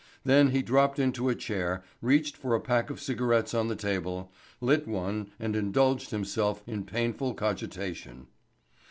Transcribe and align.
Then 0.23 0.49
he 0.49 0.63
dropped 0.63 0.97
into 0.97 1.29
a 1.29 1.35
chair, 1.35 1.83
reached 2.01 2.35
for 2.35 2.55
a 2.55 2.59
pack 2.59 2.89
of 2.89 2.99
cigarettes 2.99 3.53
on 3.53 3.67
the 3.67 3.75
table, 3.75 4.31
lit 4.59 4.87
one 4.87 5.29
and 5.39 5.55
indulged 5.55 6.09
himself 6.09 6.63
in 6.65 6.85
painful 6.85 7.35
cogitation. 7.35 8.25